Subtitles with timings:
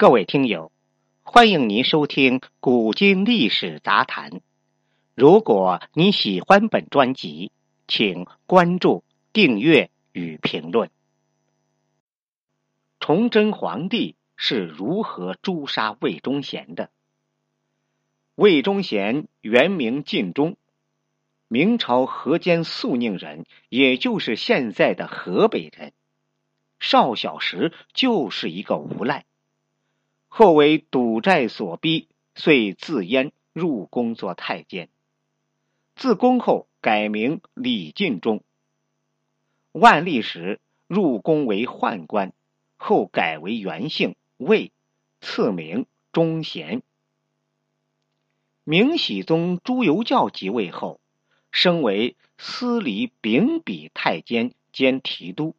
[0.00, 0.72] 各位听友，
[1.20, 4.30] 欢迎您收听《古今历史杂谈》。
[5.14, 7.52] 如果你喜欢本专辑，
[7.86, 10.88] 请关注、订阅与评论。
[12.98, 16.88] 崇祯皇帝是如何诛杀魏忠贤的？
[18.36, 20.56] 魏忠贤原名晋忠，
[21.46, 25.92] 明朝河间肃宁人，也就是现在的河北人。
[26.78, 29.26] 少小时就是一个无赖。
[30.32, 34.88] 后为赌债所逼，遂自阉入宫做太监。
[35.96, 38.42] 自宫后改名李进忠。
[39.72, 42.32] 万历时入宫为宦官，
[42.76, 44.70] 后改为原姓魏，
[45.20, 46.82] 赐名忠贤。
[48.62, 51.00] 明熹宗朱由校即位后，
[51.50, 55.56] 升为司礼秉笔太监兼提督。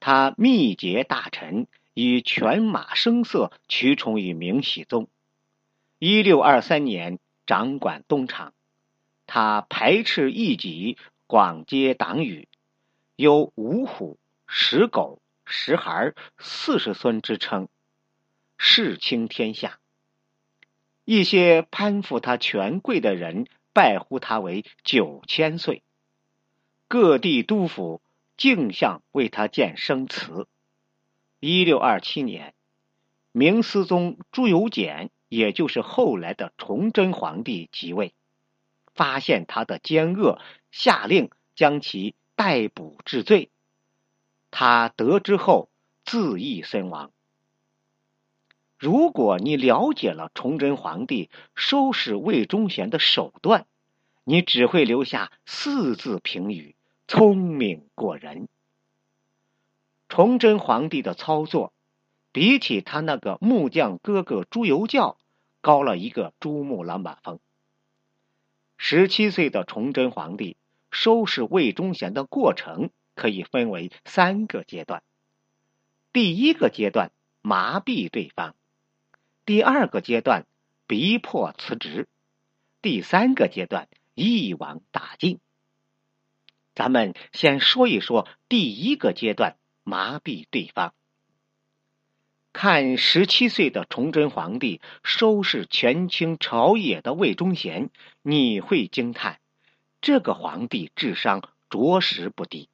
[0.00, 1.66] 他密结大臣。
[2.00, 5.08] 以犬马声色驱宠于明熹宗。
[5.98, 8.54] 一六二三年，掌管东厂，
[9.26, 12.46] 他排斥异己，广结党羽，
[13.16, 17.66] 有五虎、十狗、十孩、四十孙之称，
[18.56, 19.80] 世倾天下。
[21.04, 25.82] 一些攀附他权贵的人拜呼他为九千岁，
[26.86, 28.00] 各地督府
[28.36, 30.46] 竞相为他建生祠。
[31.40, 32.52] 一六二七年，
[33.30, 38.12] 明思宗朱由检，也就是后来的崇祯皇帝即位，
[38.92, 40.40] 发现他的奸恶，
[40.72, 43.50] 下令将其逮捕治罪。
[44.50, 45.68] 他得知后
[46.04, 47.12] 自缢身亡。
[48.76, 53.66] 如果你了解了崇祯皇帝收拾魏忠贤的手段，
[54.24, 56.74] 你只会留下四字评语：
[57.06, 58.48] 聪明过人。
[60.08, 61.72] 崇祯皇帝的操作，
[62.32, 65.18] 比起他那个木匠哥哥朱由校，
[65.60, 67.38] 高了一个珠穆朗玛峰。
[68.78, 70.56] 十七岁的崇祯皇帝
[70.90, 75.02] 收拾魏忠贤的过程可以分为三个阶段：
[76.12, 78.54] 第一个阶段麻痹对方；
[79.44, 80.46] 第二个阶段
[80.86, 82.06] 逼迫辞职；
[82.80, 85.38] 第三个阶段一网打尽。
[86.74, 89.56] 咱们先说一说第一个阶段。
[89.88, 90.92] 麻痹对方。
[92.52, 97.88] 看十七岁的崇祯皇帝收拾权倾朝野的魏忠贤，
[98.20, 99.40] 你会惊叹：
[100.02, 102.68] 这个皇帝智商着实不低。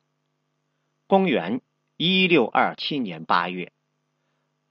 [1.07, 1.61] 公元
[1.97, 3.71] 一六二七年八月，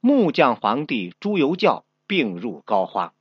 [0.01, 3.11] 木匠皇帝朱由校病入膏肓，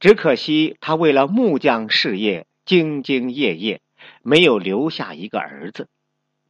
[0.00, 3.80] 只可惜他为了木匠事业兢兢业业，
[4.22, 5.88] 没有留下一个儿子。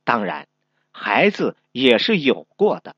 [0.04, 0.47] 当然。
[0.92, 2.96] 孩子也是有过的，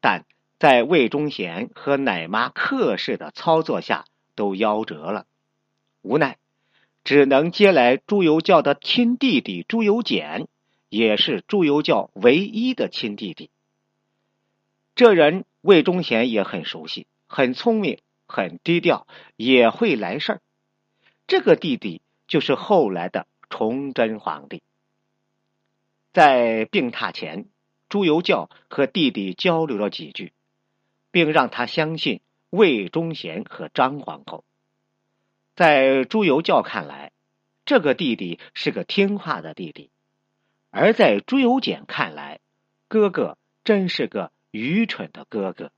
[0.00, 0.24] 但
[0.58, 4.04] 在魏忠贤和奶妈克氏的操作下，
[4.34, 5.26] 都夭折了。
[6.02, 6.38] 无奈，
[7.04, 10.48] 只能接来朱由校的亲弟弟朱由检，
[10.88, 13.50] 也是朱由校唯一的亲弟弟。
[14.94, 19.06] 这人魏忠贤也很熟悉，很聪明，很低调，
[19.36, 20.40] 也会来事儿。
[21.26, 24.62] 这个弟弟就是后来的崇祯皇帝。
[26.12, 27.46] 在病榻前，
[27.88, 30.32] 朱由校和弟弟交流了几句，
[31.12, 34.44] 并让他相信魏忠贤和张皇后。
[35.54, 37.12] 在朱由校看来，
[37.64, 39.90] 这个弟弟是个听话的弟弟；
[40.70, 42.40] 而在朱由检看来，
[42.88, 45.70] 哥哥真是个愚蠢的哥哥。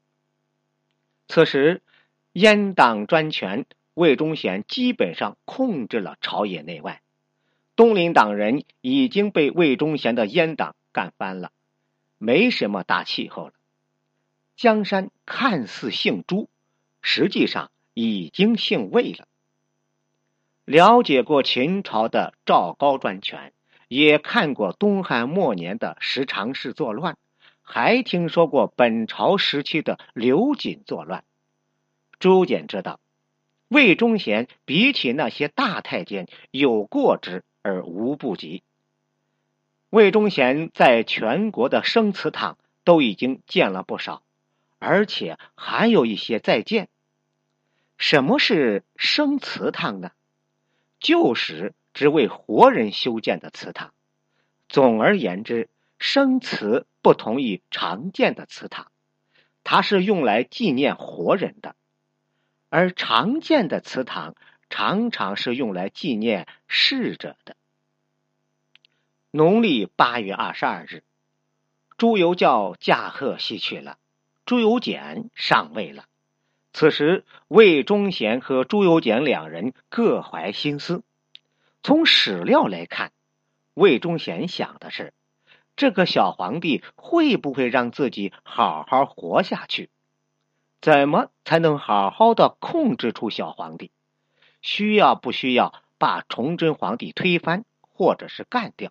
[1.29, 1.83] 此时，
[2.33, 7.02] 阉党专权，魏忠贤基本上控制了朝野内外。
[7.83, 11.51] 东林党人已经被魏忠贤的阉党干翻了，
[12.17, 13.55] 没什么大气候了。
[14.55, 16.49] 江山看似姓朱，
[17.01, 19.27] 实际上已经姓魏了。
[20.65, 23.53] 了解过秦朝的赵高专权，
[23.89, 27.19] 也看过东汉末年的十常侍作乱，
[27.63, 31.25] 还听说过本朝时期的刘瑾作乱。
[32.21, 33.01] 朱简知道，
[33.67, 37.43] 魏忠贤比起那些大太监有过之。
[37.63, 38.63] 而无不及。
[39.91, 44.23] 魏忠贤在全国的生祠堂都已经建了不少，
[44.79, 46.89] 而且还有一些在建。
[47.99, 50.11] 什么是生祠堂呢？
[50.99, 53.93] 旧时只为活人修建的祠堂。
[54.69, 55.69] 总而言之，
[55.99, 58.91] 生祠不同于常见的祠堂，
[59.63, 61.77] 它是用来纪念活人的，
[62.71, 64.35] 而常见的祠堂。
[64.73, 67.57] 常常是用来纪念逝者的。
[69.31, 71.05] 农历八月二十二日，
[71.99, 73.99] 朱由校驾鹤西去了。
[74.47, 76.07] 朱由检上位了。
[76.73, 81.03] 此时，魏忠贤和朱由检两人各怀心思。
[81.83, 83.13] 从史料来看，
[83.75, 85.13] 魏忠贤想的是：
[85.77, 89.91] 这个小皇帝会不会让自己好好活下去？
[90.81, 93.91] 怎么才能好好的控制住小皇帝？
[94.63, 98.91] 需要不需要把崇祯皇帝推翻，或者是干掉？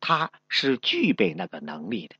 [0.00, 2.16] 他是具备那个能力的。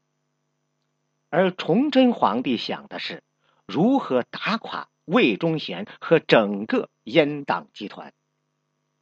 [1.31, 3.25] 而崇祯皇帝想的是。
[3.67, 8.13] 如何打垮魏忠贤和整个阉党集团？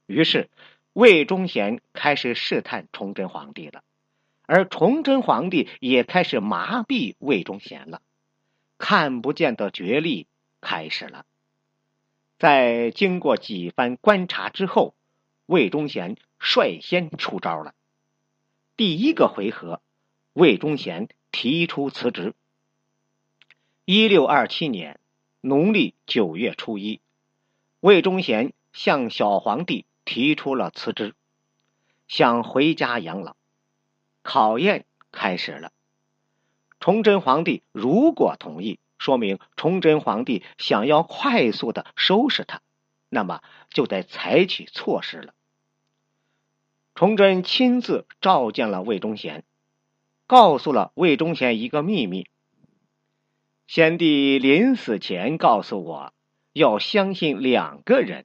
[0.07, 0.51] 于是，
[0.93, 3.83] 魏忠贤开始试探崇祯皇帝了，
[4.47, 8.03] 而崇祯皇帝也开始麻痹魏忠贤了。
[8.79, 10.29] 看不见的角力
[10.61, 11.27] 开始了。
[12.43, 14.97] 在经过几番观察之后，
[15.47, 17.73] 魏忠贤率先出招了。
[18.77, 19.81] 第一个回合，
[20.33, 22.35] 魏忠贤提出辞职。
[23.85, 24.99] 一六二七年
[25.41, 27.01] 农历九月初一，
[27.79, 31.15] 魏忠贤向小皇帝提出了辞职，
[32.09, 33.37] 想回家养老。
[34.25, 35.71] 考验开始了。
[36.81, 42.63] 崇祯皇帝如果同意，说明崇祯皇帝想要快速的收拾他，
[43.09, 45.35] 那么就得采取措施了。
[46.95, 49.43] 崇祯亲自召见了魏忠贤，
[50.29, 52.29] 告诉了魏忠贤一个秘密。
[53.67, 56.15] 先帝临死前告诉我，
[56.53, 58.25] 要相信两个人，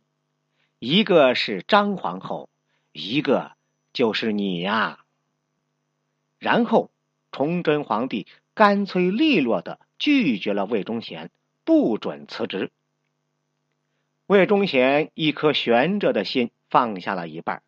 [0.78, 2.52] 一个是张皇后，
[2.92, 3.54] 一个
[3.94, 5.00] 就是你呀。
[6.38, 6.92] 然后，
[7.38, 8.26] 崇祯皇帝
[8.56, 11.30] 干脆利落的拒绝了魏忠贤，
[11.66, 12.72] 不准辞职。
[14.26, 17.62] 魏忠贤一颗悬着的心放下了一半，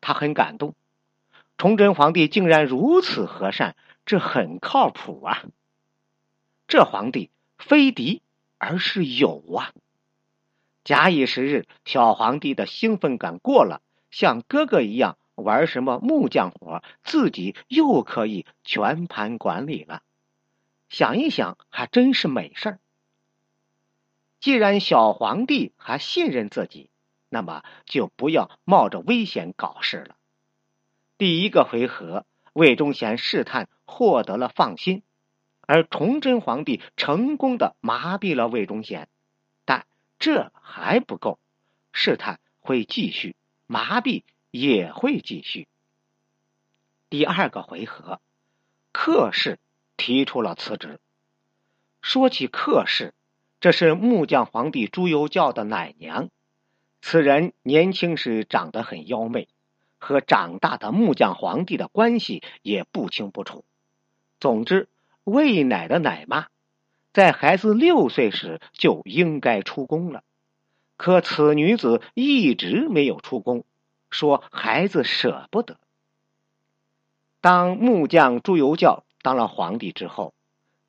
[0.00, 0.74] 他很感动，
[1.58, 3.76] 崇祯皇帝竟然如此和善，
[4.06, 5.44] 这很靠谱啊。
[6.66, 7.28] 这皇帝
[7.58, 8.22] 非敌，
[8.56, 9.74] 而是友啊！
[10.82, 20.02] 假以时日，小皇帝的兴奋感过了，像哥哥一样玩什么木匠活，自己又可以全盘管理了。
[20.88, 22.78] 想一想，还真是美事儿。
[24.40, 26.90] 既然小皇帝还信任自己，
[27.28, 30.16] 那么就不要冒着危险搞事了。
[31.18, 35.02] 第一个回合，魏忠贤试探获得了放心。
[35.60, 39.08] 而崇祯皇帝成功的麻痹了魏忠贤，
[39.64, 39.86] 但
[40.18, 41.38] 这还不够，
[41.92, 43.36] 试探会继续，
[43.68, 45.68] 麻痹也会继续。
[47.08, 48.20] 第二个回合，
[48.92, 49.58] 克氏
[49.96, 51.00] 提出了辞职。
[52.02, 53.14] 说起克氏，
[53.60, 56.28] 这是木匠皇帝朱由校的奶娘，
[57.02, 59.48] 此人年轻时长得很妖媚，
[59.98, 63.64] 和长大的木匠皇帝的关系也不清不楚。
[64.38, 64.88] 总之。
[65.24, 66.48] 喂奶的奶妈，
[67.12, 70.24] 在孩子六岁时就应该出宫了，
[70.96, 73.64] 可此女子一直没有出宫，
[74.10, 75.78] 说孩子舍不得。
[77.40, 80.34] 当木匠朱由校当了皇帝之后，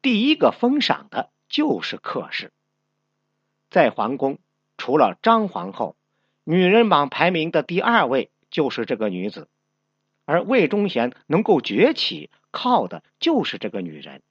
[0.01, 2.51] 第一个封赏的就是克氏。
[3.69, 4.39] 在皇宫，
[4.77, 5.95] 除了张皇后，
[6.43, 9.47] 女人榜排名的第二位就是这个女子，
[10.25, 14.21] 而魏忠贤能够崛起，靠的就是这个女人。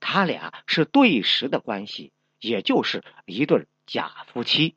[0.00, 4.74] 他俩是对食的关系，也就是一对假夫妻。